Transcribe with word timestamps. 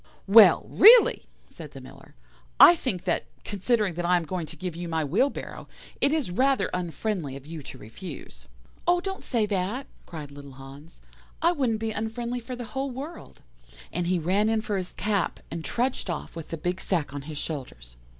"'Well, 0.25 0.65
really,' 0.67 1.27
said 1.47 1.73
the 1.73 1.79
Miller, 1.79 2.15
'I 2.59 2.75
think 2.75 3.03
that, 3.03 3.25
considering 3.43 3.93
that 3.93 4.03
I 4.03 4.15
am 4.17 4.23
going 4.23 4.47
to 4.47 4.55
give 4.55 4.75
you 4.75 4.87
my 4.87 5.03
wheelbarrow, 5.03 5.67
it 6.01 6.11
is 6.11 6.31
rather 6.31 6.71
unfriendly 6.73 7.35
of 7.35 7.45
you 7.45 7.61
to 7.61 7.77
refuse.' 7.77 8.47
"'Oh, 8.87 8.99
don't 8.99 9.23
say 9.23 9.45
that,' 9.45 9.85
cried 10.07 10.31
little 10.31 10.53
Hans, 10.53 11.01
'I 11.43 11.51
wouldn't 11.51 11.79
be 11.79 11.91
unfriendly 11.91 12.39
for 12.39 12.55
the 12.55 12.65
whole 12.73 12.89
world'; 12.89 13.43
and 13.93 14.07
he 14.07 14.17
ran 14.17 14.49
in 14.49 14.61
for 14.61 14.77
his 14.79 14.93
cap, 14.93 15.39
and 15.51 15.63
trudged 15.63 16.09
off 16.09 16.35
with 16.35 16.49
the 16.49 16.57
big 16.57 16.81
sack 16.81 17.13
on 17.13 17.21
his 17.29 17.37
shoulders. 17.37 17.95